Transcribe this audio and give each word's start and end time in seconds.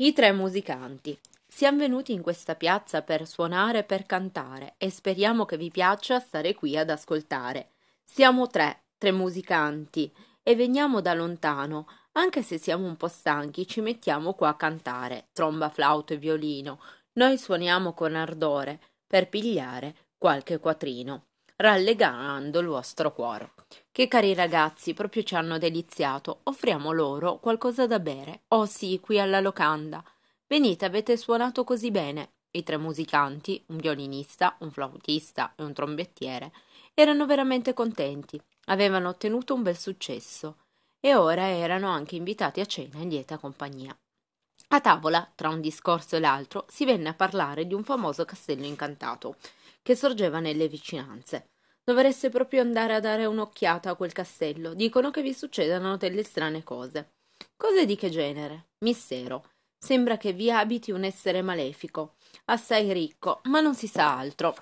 I 0.00 0.12
tre 0.12 0.30
musicanti. 0.30 1.18
Siamo 1.44 1.78
venuti 1.78 2.12
in 2.12 2.22
questa 2.22 2.54
piazza 2.54 3.02
per 3.02 3.26
suonare 3.26 3.80
e 3.80 3.82
per 3.82 4.06
cantare 4.06 4.74
e 4.78 4.90
speriamo 4.90 5.44
che 5.44 5.56
vi 5.56 5.72
piaccia 5.72 6.20
stare 6.20 6.54
qui 6.54 6.78
ad 6.78 6.88
ascoltare. 6.88 7.70
Siamo 8.04 8.46
tre, 8.46 8.82
tre 8.96 9.10
musicanti, 9.10 10.08
e 10.44 10.54
veniamo 10.54 11.00
da 11.00 11.14
lontano. 11.14 11.88
Anche 12.12 12.44
se 12.44 12.58
siamo 12.58 12.86
un 12.86 12.96
po' 12.96 13.08
stanchi, 13.08 13.66
ci 13.66 13.80
mettiamo 13.80 14.34
qua 14.34 14.50
a 14.50 14.54
cantare, 14.54 15.30
tromba, 15.32 15.68
flauto 15.68 16.12
e 16.12 16.16
violino. 16.16 16.78
Noi 17.14 17.36
suoniamo 17.36 17.92
con 17.92 18.14
ardore 18.14 18.80
per 19.04 19.28
pigliare 19.28 20.12
qualche 20.16 20.60
quattrino, 20.60 21.24
rallegrando 21.56 22.60
il 22.60 22.68
vostro 22.68 23.12
cuore. 23.12 23.50
Che 23.90 24.08
cari 24.08 24.32
ragazzi, 24.32 24.94
proprio 24.94 25.22
ci 25.22 25.34
hanno 25.34 25.58
deliziato. 25.58 26.40
Offriamo 26.44 26.92
loro 26.92 27.38
qualcosa 27.38 27.86
da 27.86 27.98
bere. 27.98 28.42
Oh 28.48 28.64
sì, 28.64 29.00
qui 29.00 29.18
alla 29.18 29.40
locanda. 29.40 30.02
Venite, 30.46 30.84
avete 30.84 31.16
suonato 31.16 31.64
così 31.64 31.90
bene. 31.90 32.30
I 32.52 32.62
tre 32.62 32.76
musicanti, 32.76 33.62
un 33.66 33.76
violinista, 33.76 34.56
un 34.60 34.70
flautista 34.70 35.52
e 35.56 35.62
un 35.64 35.72
trombettiere, 35.72 36.52
erano 36.94 37.26
veramente 37.26 37.74
contenti. 37.74 38.40
Avevano 38.66 39.08
ottenuto 39.08 39.54
un 39.54 39.62
bel 39.62 39.76
successo 39.76 40.58
e 41.00 41.14
ora 41.14 41.48
erano 41.48 41.88
anche 41.90 42.16
invitati 42.16 42.60
a 42.60 42.66
cena 42.66 42.98
in 42.98 43.08
lieta 43.08 43.36
compagnia. 43.36 43.96
A 44.68 44.80
tavola, 44.80 45.30
tra 45.34 45.48
un 45.48 45.60
discorso 45.60 46.16
e 46.16 46.20
l'altro, 46.20 46.66
si 46.68 46.84
venne 46.84 47.08
a 47.08 47.14
parlare 47.14 47.66
di 47.66 47.74
un 47.74 47.84
famoso 47.84 48.24
castello 48.24 48.64
incantato 48.64 49.36
che 49.82 49.94
sorgeva 49.94 50.40
nelle 50.40 50.68
vicinanze. 50.68 51.48
Dovreste 51.88 52.28
proprio 52.28 52.60
andare 52.60 52.94
a 52.94 53.00
dare 53.00 53.24
un'occhiata 53.24 53.88
a 53.88 53.94
quel 53.94 54.12
castello. 54.12 54.74
Dicono 54.74 55.10
che 55.10 55.22
vi 55.22 55.32
succedano 55.32 55.96
delle 55.96 56.22
strane 56.22 56.62
cose. 56.62 57.12
Cose 57.56 57.86
di 57.86 57.96
che 57.96 58.10
genere? 58.10 58.66
Mistero. 58.80 59.52
Sembra 59.78 60.18
che 60.18 60.34
vi 60.34 60.50
abiti 60.50 60.90
un 60.90 61.02
essere 61.02 61.40
malefico, 61.40 62.16
assai 62.44 62.92
ricco, 62.92 63.40
ma 63.44 63.60
non 63.60 63.74
si 63.74 63.86
sa 63.86 64.18
altro. 64.18 64.54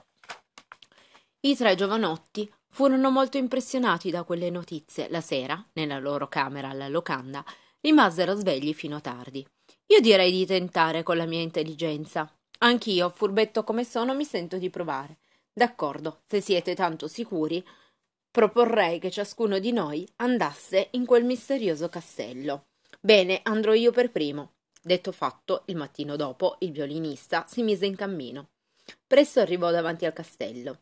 I 1.40 1.56
tre 1.56 1.74
giovanotti 1.74 2.48
furono 2.68 3.10
molto 3.10 3.38
impressionati 3.38 4.12
da 4.12 4.22
quelle 4.22 4.48
notizie. 4.48 5.08
La 5.10 5.20
sera, 5.20 5.60
nella 5.72 5.98
loro 5.98 6.28
camera 6.28 6.68
alla 6.68 6.86
locanda, 6.86 7.44
rimasero 7.80 8.36
svegli 8.36 8.72
fino 8.72 8.98
a 8.98 9.00
tardi. 9.00 9.44
Io 9.86 10.00
direi 10.00 10.30
di 10.30 10.46
tentare 10.46 11.02
con 11.02 11.16
la 11.16 11.26
mia 11.26 11.40
intelligenza. 11.40 12.32
Anch'io, 12.58 13.08
furbetto 13.08 13.64
come 13.64 13.82
sono, 13.82 14.14
mi 14.14 14.24
sento 14.24 14.58
di 14.58 14.70
provare. 14.70 15.18
D'accordo, 15.58 16.20
se 16.26 16.42
siete 16.42 16.74
tanto 16.74 17.08
sicuri, 17.08 17.66
proporrei 18.30 18.98
che 18.98 19.10
ciascuno 19.10 19.58
di 19.58 19.72
noi 19.72 20.06
andasse 20.16 20.88
in 20.90 21.06
quel 21.06 21.24
misterioso 21.24 21.88
castello. 21.88 22.66
Bene, 23.00 23.40
andrò 23.42 23.72
io 23.72 23.90
per 23.90 24.10
primo. 24.10 24.56
Detto 24.82 25.12
fatto, 25.12 25.62
il 25.68 25.76
mattino 25.76 26.14
dopo, 26.14 26.56
il 26.58 26.72
violinista 26.72 27.46
si 27.48 27.62
mise 27.62 27.86
in 27.86 27.96
cammino. 27.96 28.50
Presto 29.06 29.40
arrivò 29.40 29.70
davanti 29.70 30.04
al 30.04 30.12
castello. 30.12 30.80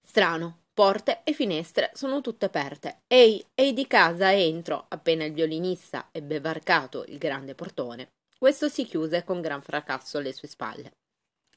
Strano, 0.00 0.66
porte 0.72 1.22
e 1.24 1.32
finestre 1.32 1.90
sono 1.92 2.20
tutte 2.20 2.44
aperte. 2.44 3.00
Ehi, 3.08 3.44
ehi 3.56 3.72
di 3.72 3.88
casa, 3.88 4.32
entro. 4.32 4.86
Appena 4.90 5.24
il 5.24 5.32
violinista 5.32 6.10
ebbe 6.12 6.38
varcato 6.38 7.02
il 7.08 7.18
grande 7.18 7.56
portone, 7.56 8.12
questo 8.38 8.68
si 8.68 8.84
chiuse 8.84 9.24
con 9.24 9.40
gran 9.40 9.62
fracasso 9.62 10.18
alle 10.18 10.32
sue 10.32 10.46
spalle. 10.46 10.92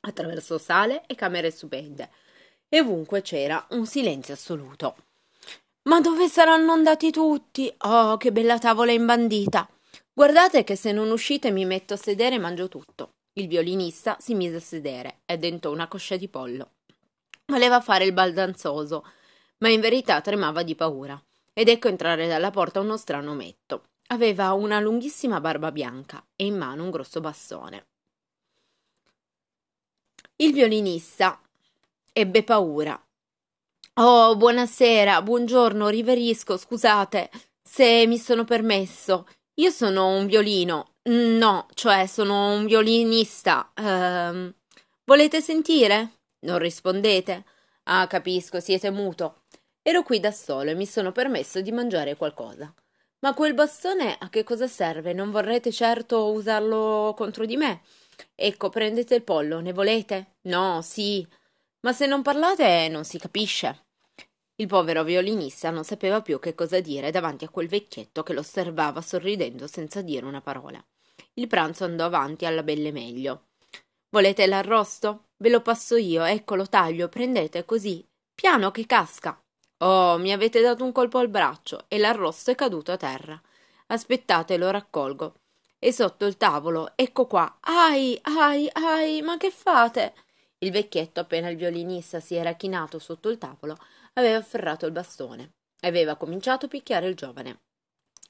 Attraversò 0.02 0.58
sale 0.58 1.04
e 1.06 1.14
camere 1.14 1.52
stupende 1.52 2.10
e 2.70 2.80
ovunque 2.80 3.22
c'era 3.22 3.66
un 3.72 3.86
silenzio 3.86 4.34
assoluto. 4.34 4.96
Ma 5.84 6.02
dove 6.02 6.28
saranno 6.28 6.72
andati 6.72 7.12
tutti? 7.12 7.74
Oh, 7.80 8.18
che 8.18 8.32
bella 8.32 8.58
tavola 8.58 8.92
imbandita! 8.92 9.70
Guardate 10.14 10.64
che 10.64 10.76
se 10.76 10.92
non 10.92 11.12
uscite 11.12 11.52
mi 11.52 11.66
metto 11.66 11.94
a 11.94 11.98
sedere 11.98 12.36
e 12.36 12.40
mangio 12.40 12.68
tutto. 12.68 13.16
Il 13.34 13.48
violinista 13.48 14.16
si 14.20 14.34
mise 14.34 14.56
a 14.56 14.62
sedere 14.62 15.20
e 15.26 15.38
dentò 15.38 15.72
una 15.72 15.88
coscia 15.88 16.16
di 16.16 16.28
pollo. 16.30 16.72
Voleva 17.48 17.82
fare 17.82 18.06
il 18.06 18.14
baldanzoso, 18.14 19.06
ma 19.58 19.70
in 19.70 19.82
verità 19.82 20.22
tremava 20.22 20.64
di 20.64 20.74
paura. 20.74 21.22
Ed 21.54 21.68
ecco 21.68 21.90
entrare 21.90 22.28
dalla 22.28 22.50
porta 22.50 22.80
uno 22.80 22.98
strano 22.98 23.32
ometto. 23.32 23.84
Aveva 24.08 24.54
una 24.54 24.80
lunghissima 24.80 25.40
barba 25.40 25.72
bianca 25.72 26.24
e 26.36 26.46
in 26.46 26.58
mano 26.58 26.84
un 26.84 26.92
grosso 26.92 27.20
bastone. 27.20 27.86
Il 30.38 30.54
violinista 30.54 31.40
ebbe 32.18 32.44
paura. 32.44 32.98
Oh, 33.96 34.38
buonasera, 34.38 35.22
buongiorno, 35.22 35.90
riverisco, 35.90 36.56
scusate 36.56 37.30
se 37.62 38.06
mi 38.08 38.18
sono 38.18 38.46
permesso. 38.46 39.28
Io 39.56 39.70
sono 39.70 40.08
un 40.08 40.26
violino. 40.26 40.94
No, 41.10 41.68
cioè 41.74 42.06
sono 42.06 42.54
un 42.54 42.66
violinista. 42.68 43.72
Ehm, 43.76 44.54
volete 45.04 45.42
sentire? 45.42 46.12
Non 46.46 46.58
rispondete? 46.60 47.44
Ah, 47.84 48.08
capisco, 48.08 48.62
siete 48.62 48.92
muto. 48.92 49.42
Ero 49.82 50.04
qui 50.04 50.22
da 50.22 50.32
solo 50.32 50.70
e 50.70 50.76
mi 50.76 50.86
sono 50.86 51.12
permesso 51.12 51.60
di 51.60 51.74
mangiare 51.74 52.16
qualcosa. 52.16 52.74
Ma 53.20 53.34
quel 53.34 53.54
bastone 53.54 54.16
a 54.18 54.30
che 54.30 54.44
cosa 54.46 54.68
serve? 54.68 55.12
Non 55.12 55.32
vorrete 55.32 55.70
certo 55.74 56.32
usarlo 56.32 57.14
contro 57.18 57.46
di 57.46 57.58
me? 57.58 57.82
Ecco, 58.36 58.70
prendete 58.70 59.16
il 59.16 59.24
pollo, 59.24 59.60
ne 59.60 59.74
volete? 59.74 60.36
No, 60.44 60.82
sì. 60.82 61.28
Ma 61.86 61.94
se 61.94 62.08
non 62.08 62.24
parlate 62.24 62.88
non 62.90 63.06
si 63.06 63.20
capisce. 63.20 63.86
Il 64.56 64.66
povero 64.66 65.04
violinista 65.04 65.70
non 65.70 65.84
sapeva 65.84 66.20
più 66.20 66.40
che 66.40 66.56
cosa 66.56 66.80
dire 66.80 67.12
davanti 67.12 67.46
a 67.46 67.50
quel 67.50 67.68
vecchietto 67.68 68.24
che 68.24 68.34
lo 68.34 68.40
osservava 68.40 69.02
sorridendo 69.02 69.68
senza 69.68 70.02
dire 70.02 70.26
una 70.26 70.42
parola. 70.42 70.84
Il 71.36 71.46
pranzo 71.46 71.84
andò 71.84 72.06
avanti 72.06 72.48
alla 72.48 72.64
belle 72.64 72.92
meglio. 72.92 73.50
Volete 74.10 74.48
l'arrosto? 74.48 75.26
Ve 75.38 75.50
lo 75.50 75.62
passo 75.62 75.96
io, 75.96 76.24
ecco 76.24 76.56
lo 76.56 76.68
taglio, 76.68 77.08
prendete 77.08 77.66
così, 77.66 78.04
piano 78.34 78.72
che 78.72 78.88
casca. 78.88 79.40
Oh, 79.84 80.18
mi 80.18 80.32
avete 80.32 80.62
dato 80.62 80.84
un 80.84 80.92
colpo 80.92 81.20
al 81.20 81.30
braccio 81.30 81.86
e 81.88 82.00
l'arrosto 82.00 82.50
è 82.50 82.56
caduto 82.56 82.94
a 82.94 82.98
terra. 82.98 83.40
Aspettate, 83.88 84.58
lo 84.58 84.72
raccolgo. 84.72 85.36
E 85.78 85.92
sotto 85.92 86.26
il 86.26 86.38
tavolo, 86.38 86.94
ecco 86.96 87.28
qua. 87.28 87.58
Ai, 87.60 88.18
ai, 88.24 88.68
ai, 88.74 89.22
ma 89.22 89.38
che 89.38 89.52
fate? 89.52 90.16
Il 90.60 90.72
vecchietto, 90.72 91.20
appena 91.20 91.50
il 91.50 91.58
violinista 91.58 92.20
si 92.20 92.36
era 92.36 92.54
chinato 92.54 93.00
sotto 93.00 93.30
il 93.30 93.38
tavolo, 93.38 93.78
aveva 94.14 94.38
afferrato 94.38 94.86
il 94.86 94.92
bastone 94.92 95.54
e 95.80 95.88
aveva 95.88 96.16
cominciato 96.16 96.66
a 96.66 96.70
picchiare 96.70 97.08
il 97.08 97.16
giovane. 97.16 97.60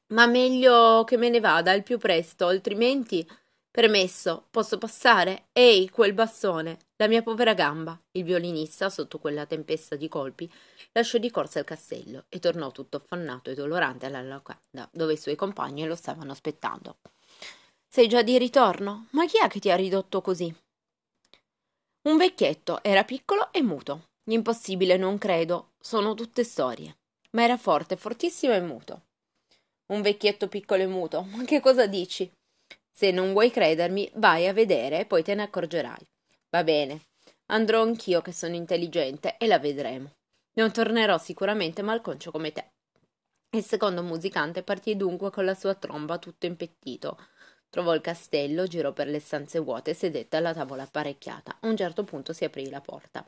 Ma 0.08 0.28
meglio 0.28 1.03
che 1.03 1.18
me 1.18 1.30
ne 1.30 1.40
vada 1.40 1.72
al 1.72 1.84
più 1.84 1.97
presto, 1.97 2.47
altrimenti. 2.47 3.28
Permesso, 3.72 4.46
posso 4.52 4.78
passare? 4.78 5.47
Ehi, 5.52 5.90
quel 5.90 6.14
bastone, 6.14 6.78
la 6.96 7.08
mia 7.08 7.22
povera 7.22 7.53
gamba. 7.53 8.00
Il 8.12 8.24
violinista, 8.24 8.90
sotto 8.90 9.19
quella 9.19 9.46
tempesta 9.46 9.96
di 9.96 10.08
colpi, 10.08 10.50
lasciò 10.94 11.18
di 11.18 11.30
corsa 11.30 11.59
il 11.59 11.66
castello 11.66 12.25
e 12.30 12.40
tornò 12.40 12.72
tutto 12.72 12.97
affannato 12.97 13.50
e 13.50 13.53
dolorante 13.53 14.06
alla 14.06 14.22
locanda, 14.22 14.88
dove 14.91 15.14
i 15.14 15.18
suoi 15.18 15.35
compagni 15.35 15.85
lo 15.85 15.96
stavano 15.96 16.31
aspettando. 16.31 16.97
Sei 17.90 18.08
già 18.08 18.22
di 18.22 18.38
ritorno? 18.38 19.08
Ma 19.12 19.25
chi 19.25 19.40
è 19.40 19.47
che 19.47 19.59
ti 19.59 19.72
ha 19.72 19.75
ridotto 19.75 20.22
così? 20.22 20.53
Un 22.05 22.17
vecchietto 22.17 22.83
era 22.83 23.03
piccolo 23.03 23.51
e 23.51 23.63
muto. 23.63 24.09
Impossibile, 24.25 24.95
non 24.95 25.17
credo. 25.17 25.71
Sono 25.79 26.13
tutte 26.13 26.43
storie. 26.43 26.97
Ma 27.31 27.41
era 27.43 27.57
forte, 27.57 27.97
fortissimo 27.97 28.53
e 28.53 28.61
muto. 28.61 29.05
Un 29.88 30.03
vecchietto 30.03 30.47
piccolo 30.47 30.83
e 30.83 30.88
muto. 30.88 31.23
Ma 31.23 31.43
che 31.45 31.59
cosa 31.59 31.88
dici? 31.88 32.31
Se 32.91 33.09
non 33.09 33.31
vuoi 33.31 33.49
credermi, 33.49 34.07
vai 34.16 34.47
a 34.47 34.53
vedere 34.53 34.99
e 34.99 35.05
poi 35.05 35.23
te 35.23 35.33
ne 35.33 35.41
accorgerai. 35.41 36.05
Va 36.51 36.63
bene. 36.63 37.05
Andrò 37.47 37.81
anch'io 37.81 38.22
che 38.22 38.31
sono 38.31 38.53
intelligente 38.53 39.37
e 39.37 39.47
la 39.47 39.57
vedremo. 39.57 40.11
Non 40.53 40.72
tornerò 40.72 41.17
sicuramente 41.17 41.81
malconcio 41.81 42.29
come 42.29 42.51
te. 42.51 42.69
Il 43.49 43.63
secondo 43.63 44.03
musicante 44.03 44.61
partì 44.61 44.95
dunque 44.95 45.31
con 45.31 45.43
la 45.43 45.55
sua 45.55 45.73
tromba 45.73 46.19
tutto 46.19 46.45
impettito 46.45 47.17
Trovò 47.75 47.94
il 47.94 48.00
castello, 48.00 48.68
girò 48.68 48.94
per 48.94 49.08
le 49.08 49.19
stanze 49.19 49.59
vuote 49.59 49.91
e 49.91 49.94
sedette 49.94 50.38
alla 50.38 50.53
tavola 50.53 50.84
apparecchiata. 50.84 51.58
A 51.59 51.67
un 51.67 51.76
certo 51.76 52.05
punto 52.05 52.32
si 52.32 52.46
aprì 52.46 52.70
la 52.70 52.79
porta. 52.79 53.22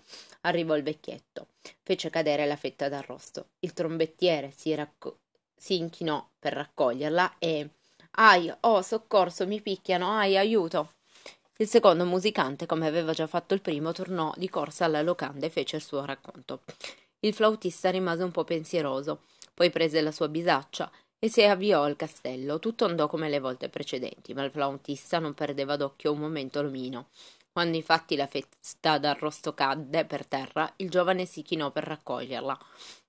Arrivò 0.43 0.77
il 0.77 0.83
vecchietto. 0.83 1.47
Fece 1.83 2.09
cadere 2.09 2.45
la 2.45 2.55
fetta 2.55 2.87
d'arrosto. 2.87 3.47
Il 3.59 3.73
trombettiere 3.73 4.53
si, 4.55 4.73
racco- 4.73 5.17
si 5.53 5.75
inchinò 5.75 6.25
per 6.39 6.53
raccoglierla 6.53 7.33
e. 7.39 7.71
Ai, 8.11 8.49
oh, 8.61 8.81
soccorso, 8.81 9.45
mi 9.45 9.59
picchiano, 9.59 10.11
ai, 10.17 10.37
aiuto. 10.37 10.93
Il 11.57 11.67
secondo 11.67 12.05
musicante, 12.05 12.65
come 12.65 12.87
aveva 12.87 13.11
già 13.11 13.27
fatto 13.27 13.53
il 13.53 13.59
primo, 13.59 13.91
tornò 13.91 14.31
di 14.37 14.47
corsa 14.47 14.85
alla 14.85 15.01
locanda 15.01 15.45
e 15.45 15.49
fece 15.49 15.75
il 15.75 15.83
suo 15.83 16.05
racconto. 16.05 16.61
Il 17.19 17.33
flautista 17.33 17.89
rimase 17.89 18.23
un 18.23 18.31
po' 18.31 18.45
pensieroso, 18.45 19.23
poi 19.53 19.69
prese 19.71 19.99
la 19.99 20.13
sua 20.13 20.29
bisaccia 20.29 20.89
e 21.19 21.29
si 21.29 21.43
avviò 21.43 21.83
al 21.83 21.95
castello. 21.95 22.59
Tutto 22.59 22.85
andò 22.85 23.07
come 23.07 23.29
le 23.29 23.39
volte 23.39 23.69
precedenti, 23.69 24.33
ma 24.33 24.43
il 24.43 24.51
flautista 24.51 25.19
non 25.19 25.33
perdeva 25.33 25.75
d'occhio 25.75 26.11
un 26.11 26.19
momento 26.19 26.61
l'omino. 26.61 27.09
Quando 27.51 27.75
infatti 27.77 28.15
la 28.15 28.27
festa 28.27 28.97
d'arrosto 28.99 29.53
cadde 29.53 30.05
per 30.05 30.25
terra, 30.27 30.71
il 30.77 30.89
giovane 30.89 31.25
si 31.25 31.41
chinò 31.41 31.71
per 31.71 31.85
raccoglierla, 31.85 32.57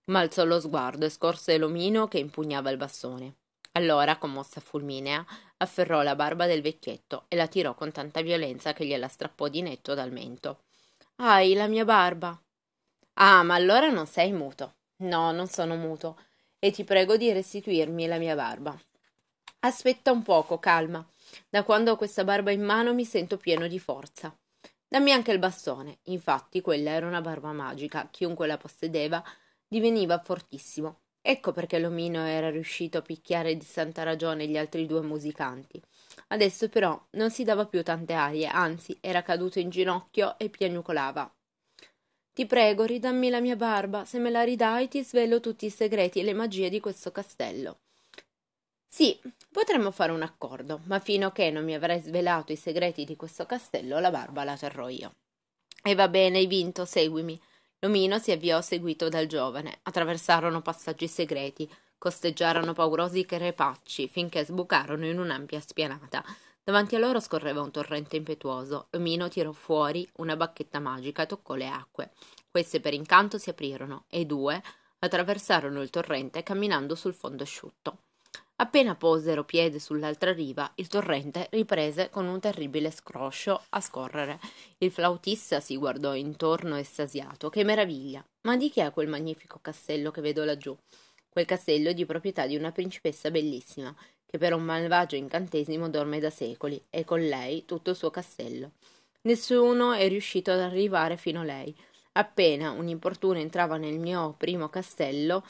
ma 0.06 0.20
alzò 0.20 0.44
lo 0.44 0.58
sguardo 0.58 1.04
e 1.04 1.10
scorse 1.10 1.58
l'omino 1.58 2.08
che 2.08 2.18
impugnava 2.18 2.70
il 2.70 2.78
bastone. 2.78 3.34
Allora, 3.72 4.16
commossa 4.16 4.60
fulminea, 4.60 5.24
afferrò 5.58 6.02
la 6.02 6.16
barba 6.16 6.46
del 6.46 6.62
vecchietto 6.62 7.26
e 7.28 7.36
la 7.36 7.46
tirò 7.46 7.74
con 7.74 7.92
tanta 7.92 8.22
violenza 8.22 8.72
che 8.72 8.86
gliela 8.86 9.06
strappò 9.08 9.48
di 9.48 9.60
netto 9.60 9.92
dal 9.94 10.10
mento. 10.10 10.62
Ai, 11.16 11.52
la 11.54 11.66
mia 11.66 11.84
barba. 11.84 12.40
Ah, 13.20 13.42
ma 13.42 13.54
allora 13.54 13.90
non 13.90 14.06
sei 14.06 14.32
muto. 14.32 14.76
No, 15.02 15.30
non 15.32 15.46
sono 15.46 15.76
muto. 15.76 16.16
E 16.60 16.72
ti 16.72 16.82
prego 16.82 17.16
di 17.16 17.30
restituirmi 17.32 18.06
la 18.06 18.18
mia 18.18 18.34
barba. 18.34 18.76
Aspetta 19.60 20.10
un 20.10 20.22
poco, 20.22 20.58
calma. 20.58 21.06
Da 21.48 21.62
quando 21.62 21.92
ho 21.92 21.96
questa 21.96 22.24
barba 22.24 22.50
in 22.50 22.62
mano 22.62 22.94
mi 22.94 23.04
sento 23.04 23.36
pieno 23.36 23.68
di 23.68 23.78
forza. 23.78 24.36
Dammi 24.88 25.12
anche 25.12 25.30
il 25.30 25.38
bastone. 25.38 25.98
Infatti, 26.04 26.60
quella 26.60 26.90
era 26.90 27.06
una 27.06 27.20
barba 27.20 27.52
magica. 27.52 28.08
Chiunque 28.10 28.48
la 28.48 28.56
possedeva 28.56 29.22
diveniva 29.68 30.18
fortissimo. 30.18 31.00
Ecco 31.20 31.52
perché 31.52 31.78
l'omino 31.78 32.24
era 32.24 32.50
riuscito 32.50 32.98
a 32.98 33.02
picchiare 33.02 33.56
di 33.56 33.64
santa 33.64 34.02
ragione 34.02 34.48
gli 34.48 34.56
altri 34.56 34.86
due 34.86 35.02
musicanti. 35.02 35.80
Adesso 36.28 36.68
però 36.68 37.00
non 37.10 37.30
si 37.30 37.44
dava 37.44 37.66
più 37.66 37.82
tante 37.84 38.14
arie, 38.14 38.46
anzi 38.46 38.96
era 39.00 39.22
caduto 39.22 39.58
in 39.60 39.68
ginocchio 39.68 40.38
e 40.38 40.48
piagnucolava. 40.48 41.30
Ti 42.38 42.46
prego, 42.46 42.84
ridammi 42.84 43.30
la 43.30 43.40
mia 43.40 43.56
barba. 43.56 44.04
Se 44.04 44.20
me 44.20 44.30
la 44.30 44.44
ridai 44.44 44.86
ti 44.86 45.02
svelo 45.02 45.40
tutti 45.40 45.66
i 45.66 45.70
segreti 45.70 46.20
e 46.20 46.22
le 46.22 46.34
magie 46.34 46.68
di 46.68 46.78
questo 46.78 47.10
castello. 47.10 47.80
Sì, 48.86 49.18
potremmo 49.50 49.90
fare 49.90 50.12
un 50.12 50.22
accordo, 50.22 50.82
ma 50.84 51.00
fino 51.00 51.26
a 51.26 51.32
che 51.32 51.50
non 51.50 51.64
mi 51.64 51.74
avrai 51.74 51.98
svelato 51.98 52.52
i 52.52 52.56
segreti 52.56 53.04
di 53.04 53.16
questo 53.16 53.44
castello, 53.44 53.98
la 53.98 54.12
barba 54.12 54.44
la 54.44 54.56
terrò 54.56 54.88
io. 54.88 55.14
E 55.82 55.96
va 55.96 56.06
bene, 56.06 56.38
hai 56.38 56.46
vinto, 56.46 56.84
seguimi. 56.84 57.36
L'omino 57.80 58.20
si 58.20 58.30
avviò 58.30 58.60
seguito 58.60 59.08
dal 59.08 59.26
giovane. 59.26 59.80
Attraversarono 59.82 60.62
passaggi 60.62 61.08
segreti, 61.08 61.68
costeggiarono 61.98 62.72
paurosi 62.72 63.26
crepacci, 63.26 64.06
finché 64.06 64.44
sbucarono 64.44 65.06
in 65.06 65.18
un'ampia 65.18 65.58
spianata. 65.58 66.24
Davanti 66.68 66.96
a 66.96 66.98
loro 66.98 67.18
scorreva 67.18 67.62
un 67.62 67.70
torrente 67.70 68.16
impetuoso. 68.16 68.88
L'omino 68.90 69.30
tirò 69.30 69.52
fuori 69.52 70.06
una 70.16 70.36
bacchetta 70.36 70.78
magica 70.80 71.22
e 71.22 71.26
toccò 71.26 71.54
le 71.54 71.66
acque. 71.66 72.10
Queste 72.50 72.78
per 72.78 72.92
incanto 72.92 73.38
si 73.38 73.48
aprirono 73.48 74.04
e 74.06 74.20
i 74.20 74.26
due 74.26 74.62
attraversarono 74.98 75.80
il 75.80 75.88
torrente 75.88 76.42
camminando 76.42 76.94
sul 76.94 77.14
fondo 77.14 77.42
asciutto. 77.42 78.00
Appena 78.56 78.96
posero 78.96 79.44
piede 79.44 79.78
sull'altra 79.78 80.34
riva, 80.34 80.70
il 80.74 80.88
torrente 80.88 81.48
riprese 81.52 82.10
con 82.10 82.26
un 82.26 82.38
terribile 82.38 82.90
scroscio 82.90 83.62
a 83.70 83.80
scorrere. 83.80 84.38
Il 84.76 84.90
flautista 84.90 85.60
si 85.60 85.74
guardò 85.74 86.14
intorno 86.14 86.76
estasiato. 86.76 87.48
Che 87.48 87.64
meraviglia! 87.64 88.22
Ma 88.42 88.58
di 88.58 88.68
chi 88.68 88.80
è 88.80 88.92
quel 88.92 89.08
magnifico 89.08 89.58
castello 89.62 90.10
che 90.10 90.20
vedo 90.20 90.44
laggiù? 90.44 90.76
Quel 91.30 91.46
castello 91.46 91.88
è 91.88 91.94
di 91.94 92.04
proprietà 92.04 92.46
di 92.46 92.56
una 92.56 92.72
principessa 92.72 93.30
bellissima, 93.30 93.94
che 94.30 94.36
per 94.36 94.52
un 94.52 94.62
malvagio 94.62 95.16
incantesimo 95.16 95.88
dorme 95.88 96.20
da 96.20 96.28
secoli, 96.28 96.80
e 96.90 97.04
con 97.04 97.20
lei 97.20 97.64
tutto 97.64 97.90
il 97.90 97.96
suo 97.96 98.10
castello. 98.10 98.72
Nessuno 99.22 99.92
è 99.92 100.06
riuscito 100.06 100.50
ad 100.50 100.60
arrivare 100.60 101.16
fino 101.16 101.40
a 101.40 101.44
lei. 101.44 101.74
Appena 102.12 102.72
un 102.72 102.88
importuno 102.88 103.38
entrava 103.38 103.78
nel 103.78 103.98
mio 103.98 104.34
primo 104.36 104.68
castello, 104.68 105.44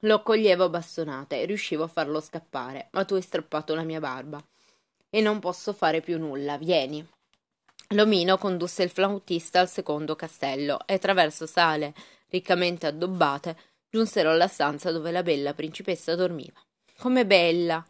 lo 0.00 0.22
coglievo 0.22 0.64
a 0.64 0.68
bastonate 0.68 1.40
e 1.40 1.44
riuscivo 1.44 1.84
a 1.84 1.88
farlo 1.88 2.20
scappare, 2.20 2.88
ma 2.92 3.04
tu 3.04 3.14
hai 3.14 3.22
strappato 3.22 3.74
la 3.74 3.82
mia 3.84 4.00
barba. 4.00 4.42
E 5.10 5.20
non 5.20 5.38
posso 5.38 5.72
fare 5.72 6.00
più 6.00 6.18
nulla, 6.18 6.58
vieni. 6.58 7.06
L'omino 7.90 8.36
condusse 8.36 8.82
il 8.82 8.90
flautista 8.90 9.60
al 9.60 9.68
secondo 9.68 10.16
castello 10.16 10.80
e 10.86 10.94
attraverso 10.94 11.46
sale 11.46 11.94
riccamente 12.30 12.86
addobbate 12.86 13.56
giunsero 13.88 14.30
alla 14.30 14.48
stanza 14.48 14.90
dove 14.90 15.12
la 15.12 15.22
bella 15.22 15.54
principessa 15.54 16.16
dormiva. 16.16 16.60
Come 16.98 17.24
bella! 17.26 17.84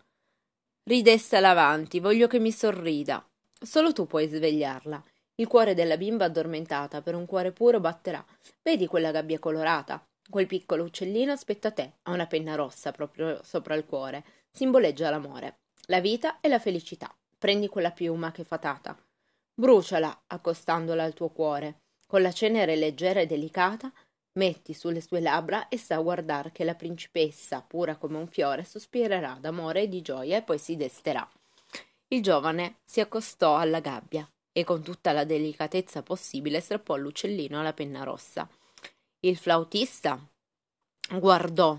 Ridessala 0.86 1.48
avanti, 1.48 1.98
voglio 1.98 2.26
che 2.26 2.38
mi 2.38 2.52
sorrida. 2.52 3.26
Solo 3.58 3.94
tu 3.94 4.06
puoi 4.06 4.28
svegliarla. 4.28 5.02
Il 5.36 5.46
cuore 5.46 5.72
della 5.72 5.96
bimba 5.96 6.26
addormentata 6.26 7.00
per 7.00 7.14
un 7.14 7.25
cuore 7.25 7.52
puro 7.52 7.81
batterà. 7.81 8.22
Vedi 8.62 8.86
quella 8.86 9.10
gabbia 9.10 9.38
colorata? 9.38 10.06
Quel 10.28 10.46
piccolo 10.46 10.84
uccellino 10.84 11.32
aspetta 11.32 11.70
te, 11.70 11.92
ha 12.02 12.12
una 12.12 12.26
penna 12.26 12.54
rossa 12.54 12.92
proprio 12.92 13.40
sopra 13.42 13.75
il 13.76 13.86
cuore. 13.86 14.25
Simboleggia 14.50 15.08
l'amore, 15.08 15.60
la 15.86 16.00
vita 16.00 16.40
e 16.40 16.48
la 16.48 16.58
felicità. 16.58 17.10
Prendi 17.38 17.66
quella 17.69 17.90
piuma 17.90 18.30
che 18.30 18.44
fatata. 18.44 18.94
Bruciala, 19.54 20.25
accostandola 20.26 21.02
al 21.02 21.14
tuo 21.14 21.30
cuore. 21.30 21.80
Con 22.06 22.20
la 22.20 22.30
cenere 22.30 22.76
leggera 22.76 23.20
e 23.20 23.26
delicata, 23.26 23.90
metti 24.34 24.75
sulle 24.75 25.00
sue 25.00 25.20
labbra 25.20 25.69
e 25.69 25.76
sta 25.76 25.96
a 25.96 26.00
guardare 26.00 26.52
che 26.52 26.64
la 26.64 26.75
principessa, 26.75 27.60
pura 27.60 27.96
come 27.96 28.19
un 28.19 28.26
fiore, 28.26 28.64
sospirerà 28.64 29.38
d'amore 29.40 29.82
e 29.82 29.88
di 29.88 30.02
gioia 30.02 30.36
e 30.36 30.42
poi 30.42 30.58
si 30.58 30.76
desterà. 30.76 31.28
Il 32.08 32.22
giovane 32.22 32.76
si 32.84 33.00
accostò 33.00 33.56
alla 33.56 33.81
gabbia, 33.81 34.28
e 34.56 34.62
con 34.62 34.84
tutta 34.84 35.10
la 35.10 35.25
delicatezza 35.25 36.04
possibile 36.04 36.60
strappò 36.60 36.94
all'uccellino 36.94 37.60
la 37.60 37.72
penna 37.72 38.04
rossa. 38.04 38.48
Il 39.20 39.36
flautista 39.36 40.16
guardò 41.10 41.76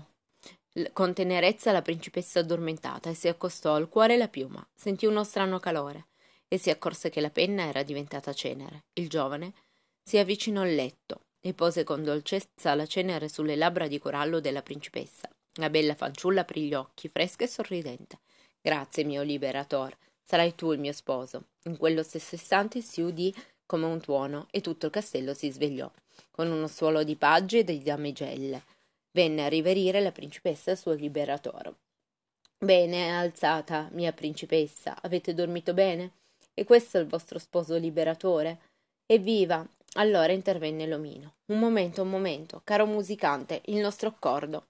con 0.92 1.14
tenerezza 1.14 1.72
la 1.72 1.80
principessa 1.80 2.40
addormentata 2.40 3.08
e 3.08 3.14
si 3.14 3.28
accostò 3.28 3.74
al 3.74 3.88
cuore 3.88 4.18
la 4.18 4.28
piuma. 4.28 4.64
Sentì 4.74 5.06
uno 5.06 5.24
strano 5.24 5.58
calore 5.58 6.08
e 6.48 6.58
si 6.58 6.68
accorse 6.68 7.08
che 7.08 7.22
la 7.22 7.30
penna 7.30 7.64
era 7.64 7.82
diventata 7.82 8.34
cenere. 8.34 8.84
Il 8.92 9.08
giovane 9.08 9.54
si 10.02 10.18
avvicinò 10.18 10.60
al 10.60 10.74
letto 10.74 11.20
e 11.46 11.54
pose 11.54 11.84
con 11.84 12.02
dolcezza 12.02 12.74
la 12.74 12.86
cenere 12.86 13.28
sulle 13.28 13.54
labbra 13.54 13.86
di 13.86 14.00
corallo 14.00 14.40
della 14.40 14.62
principessa. 14.62 15.30
La 15.58 15.70
bella 15.70 15.94
fanciulla 15.94 16.40
aprì 16.40 16.62
gli 16.62 16.74
occhi, 16.74 17.08
fresca 17.08 17.44
e 17.44 17.46
sorridente. 17.46 18.18
Grazie, 18.60 19.04
mio 19.04 19.22
liberator. 19.22 19.96
Sarai 20.24 20.56
tu 20.56 20.72
il 20.72 20.80
mio 20.80 20.92
sposo. 20.92 21.44
In 21.66 21.76
quello 21.76 22.02
stesso 22.02 22.34
istante 22.34 22.80
si 22.80 23.00
udì 23.00 23.32
come 23.64 23.86
un 23.86 24.00
tuono 24.00 24.48
e 24.50 24.60
tutto 24.60 24.86
il 24.86 24.92
castello 24.92 25.34
si 25.34 25.48
svegliò, 25.52 25.88
con 26.32 26.50
uno 26.50 26.66
suolo 26.66 27.04
di 27.04 27.14
pagge 27.14 27.60
e 27.60 27.64
di 27.64 27.80
damigelle. 27.80 28.64
Venne 29.12 29.44
a 29.44 29.48
riverire 29.48 30.00
la 30.00 30.10
principessa 30.10 30.72
il 30.72 30.78
suo 30.78 30.94
liberatore. 30.94 31.74
Bene, 32.58 33.16
alzata, 33.16 33.88
mia 33.92 34.12
principessa, 34.12 35.00
avete 35.00 35.32
dormito 35.32 35.74
bene? 35.74 36.10
E 36.54 36.64
questo 36.64 36.98
è 36.98 37.00
il 37.00 37.06
vostro 37.06 37.38
sposo 37.38 37.76
liberatore? 37.76 38.58
Evviva! 39.06 39.64
Allora 39.98 40.32
intervenne 40.32 40.86
l'omino. 40.86 41.36
Un 41.46 41.58
momento, 41.58 42.02
un 42.02 42.10
momento, 42.10 42.60
caro 42.64 42.84
musicante, 42.84 43.62
il 43.66 43.80
nostro 43.80 44.08
accordo. 44.08 44.66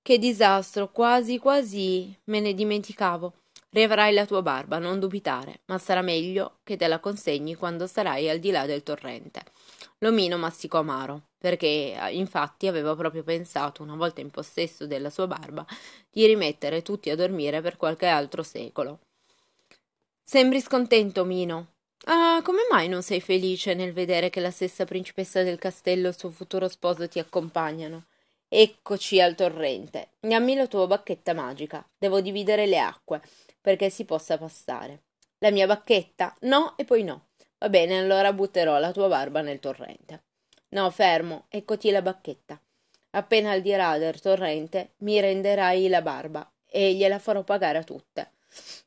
Che 0.00 0.18
disastro, 0.18 0.90
quasi, 0.92 1.38
quasi 1.38 2.16
me 2.24 2.40
ne 2.40 2.54
dimenticavo. 2.54 3.32
Riavrai 3.70 4.14
la 4.14 4.26
tua 4.26 4.40
barba, 4.40 4.78
non 4.78 5.00
dubitare, 5.00 5.60
ma 5.66 5.76
sarà 5.78 6.02
meglio 6.02 6.58
che 6.62 6.76
te 6.76 6.86
la 6.86 7.00
consegni 7.00 7.54
quando 7.56 7.86
sarai 7.86 8.30
al 8.30 8.38
di 8.38 8.50
là 8.50 8.64
del 8.64 8.82
torrente. 8.82 9.42
L'omino 9.98 10.38
masticò 10.38 10.78
amaro, 10.78 11.22
perché 11.36 11.98
infatti 12.12 12.68
aveva 12.68 12.94
proprio 12.94 13.24
pensato, 13.24 13.82
una 13.82 13.96
volta 13.96 14.20
in 14.20 14.30
possesso 14.30 14.86
della 14.86 15.10
sua 15.10 15.26
barba, 15.26 15.66
di 16.10 16.24
rimettere 16.26 16.82
tutti 16.82 17.10
a 17.10 17.16
dormire 17.16 17.60
per 17.60 17.76
qualche 17.76 18.06
altro 18.06 18.44
secolo. 18.44 19.00
Sembri 20.22 20.60
scontento, 20.60 21.24
Mino. 21.24 21.77
Ah, 22.04 22.40
come 22.42 22.60
mai 22.70 22.88
non 22.88 23.02
sei 23.02 23.20
felice 23.20 23.74
nel 23.74 23.92
vedere 23.92 24.30
che 24.30 24.40
la 24.40 24.50
stessa 24.50 24.84
principessa 24.84 25.42
del 25.42 25.58
castello 25.58 26.06
e 26.06 26.10
il 26.10 26.18
suo 26.18 26.30
futuro 26.30 26.68
sposo 26.68 27.08
ti 27.08 27.18
accompagnano? 27.18 28.06
Eccoci 28.48 29.20
al 29.20 29.34
torrente. 29.34 30.12
Dammi 30.20 30.54
la 30.54 30.66
tua 30.66 30.86
bacchetta 30.86 31.34
magica. 31.34 31.86
Devo 31.98 32.20
dividere 32.20 32.66
le 32.66 32.78
acque 32.78 33.20
perché 33.60 33.90
si 33.90 34.04
possa 34.04 34.38
passare. 34.38 35.02
La 35.38 35.50
mia 35.50 35.66
bacchetta? 35.66 36.34
No 36.42 36.74
e 36.76 36.84
poi 36.84 37.02
no. 37.02 37.26
Va 37.58 37.68
bene, 37.68 37.98
allora 37.98 38.32
butterò 38.32 38.78
la 38.78 38.92
tua 38.92 39.08
barba 39.08 39.40
nel 39.40 39.58
torrente. 39.58 40.22
No, 40.70 40.88
fermo, 40.90 41.46
eccoti 41.48 41.90
la 41.90 42.02
bacchetta. 42.02 42.60
Appena 43.10 43.50
al 43.50 43.60
di 43.60 43.70
là 43.70 43.98
del 43.98 44.20
torrente 44.20 44.92
mi 44.98 45.20
renderai 45.20 45.88
la 45.88 46.02
barba 46.02 46.50
e 46.64 46.94
gliela 46.94 47.18
farò 47.18 47.42
pagare 47.42 47.78
a 47.78 47.84
tutte. 47.84 48.30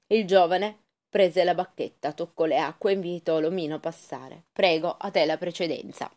Il 0.08 0.26
giovane 0.26 0.80
prese 1.12 1.44
la 1.44 1.54
bacchetta, 1.54 2.14
toccò 2.14 2.46
le 2.46 2.58
acque 2.58 2.92
e 2.92 2.96
invitò 2.96 3.42
l'omino 3.42 3.76
a 3.76 3.80
passare. 3.80 4.46
Prego, 4.54 4.96
a 4.98 5.12
te 5.12 5.26
la 5.26 5.38
precedenza. 5.38 6.10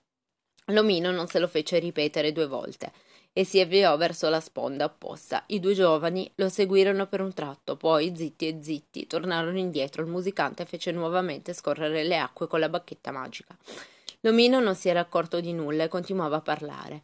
L'omino 0.68 1.10
non 1.10 1.26
se 1.26 1.40
lo 1.40 1.48
fece 1.48 1.80
ripetere 1.80 2.32
due 2.32 2.46
volte 2.46 2.92
e 3.32 3.44
si 3.44 3.58
avviò 3.58 3.96
verso 3.96 4.28
la 4.28 4.38
sponda 4.38 4.84
opposta. 4.84 5.42
I 5.48 5.58
due 5.58 5.74
giovani 5.74 6.30
lo 6.36 6.48
seguirono 6.48 7.08
per 7.08 7.20
un 7.20 7.34
tratto, 7.34 7.76
poi, 7.76 8.14
zitti 8.16 8.46
e 8.46 8.58
zitti, 8.62 9.08
tornarono 9.08 9.58
indietro. 9.58 10.02
Il 10.02 10.08
musicante 10.08 10.64
fece 10.64 10.92
nuovamente 10.92 11.52
scorrere 11.52 12.04
le 12.04 12.16
acque 12.16 12.46
con 12.46 12.60
la 12.60 12.68
bacchetta 12.68 13.10
magica. 13.10 13.56
L'omino 14.20 14.60
non 14.60 14.76
si 14.76 14.88
era 14.88 15.00
accorto 15.00 15.40
di 15.40 15.52
nulla 15.52 15.84
e 15.84 15.88
continuava 15.88 16.36
a 16.36 16.42
parlare. 16.42 17.02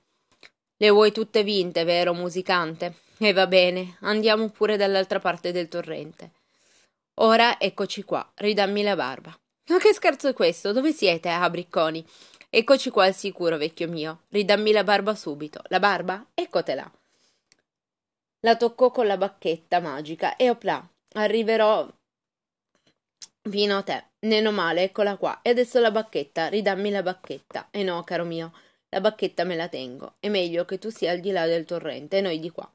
Le 0.76 0.88
vuoi 0.90 1.10
tutte 1.10 1.42
vinte, 1.42 1.82
vero 1.82 2.14
musicante? 2.14 2.94
E 3.18 3.32
va 3.32 3.48
bene, 3.48 3.96
andiamo 4.02 4.48
pure 4.48 4.76
dall'altra 4.76 5.18
parte 5.18 5.50
del 5.50 5.68
torrente. 5.68 6.30
Ora 7.22 7.60
eccoci 7.60 8.02
qua, 8.02 8.26
ridammi 8.36 8.82
la 8.82 8.96
barba. 8.96 9.38
Ma 9.68 9.78
che 9.78 9.92
scherzo 9.92 10.28
è 10.28 10.32
questo? 10.32 10.72
Dove 10.72 10.90
siete, 10.90 11.28
ah, 11.28 11.50
bricconi? 11.50 12.02
Eccoci 12.48 12.88
qua 12.88 13.04
al 13.04 13.14
sicuro, 13.14 13.58
vecchio 13.58 13.88
mio. 13.88 14.22
Ridammi 14.30 14.72
la 14.72 14.84
barba 14.84 15.14
subito. 15.14 15.60
La 15.68 15.78
barba? 15.80 16.24
Eccotela. 16.32 16.90
La 18.40 18.56
toccò 18.56 18.90
con 18.90 19.06
la 19.06 19.18
bacchetta 19.18 19.80
magica 19.80 20.36
e 20.36 20.48
oplà, 20.48 20.82
arriverò 21.12 21.86
fino 23.50 23.76
a 23.76 23.82
te. 23.82 24.04
Meno 24.20 24.50
male, 24.50 24.84
eccola 24.84 25.18
qua. 25.18 25.40
E 25.42 25.50
adesso 25.50 25.78
la 25.78 25.90
bacchetta, 25.90 26.48
ridammi 26.48 26.88
la 26.88 27.02
bacchetta. 27.02 27.68
E 27.70 27.82
no, 27.82 28.02
caro 28.02 28.24
mio, 28.24 28.54
la 28.88 29.02
bacchetta 29.02 29.44
me 29.44 29.56
la 29.56 29.68
tengo. 29.68 30.14
È 30.20 30.30
meglio 30.30 30.64
che 30.64 30.78
tu 30.78 30.88
sia 30.88 31.12
al 31.12 31.20
di 31.20 31.32
là 31.32 31.44
del 31.44 31.66
torrente 31.66 32.16
e 32.16 32.20
noi 32.22 32.40
di 32.40 32.48
qua. 32.48 32.66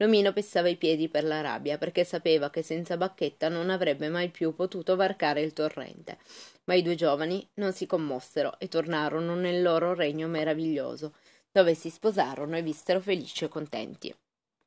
L'omino 0.00 0.32
pestava 0.32 0.68
i 0.68 0.76
piedi 0.76 1.08
per 1.08 1.24
la 1.24 1.40
rabbia, 1.40 1.76
perché 1.76 2.04
sapeva 2.04 2.50
che 2.50 2.62
senza 2.62 2.96
bacchetta 2.96 3.48
non 3.48 3.68
avrebbe 3.68 4.08
mai 4.08 4.30
più 4.30 4.54
potuto 4.54 4.94
varcare 4.94 5.42
il 5.42 5.52
torrente. 5.52 6.18
Ma 6.64 6.74
i 6.74 6.82
due 6.82 6.94
giovani 6.94 7.46
non 7.54 7.72
si 7.72 7.84
commossero 7.86 8.58
e 8.60 8.68
tornarono 8.68 9.34
nel 9.34 9.60
loro 9.60 9.94
regno 9.94 10.28
meraviglioso, 10.28 11.14
dove 11.50 11.74
si 11.74 11.90
sposarono 11.90 12.56
e 12.56 12.62
vissero 12.62 13.00
felici 13.00 13.44
e 13.44 13.48
contenti. 13.48 14.14